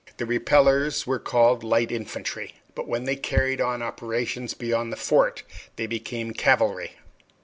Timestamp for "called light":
1.19-1.91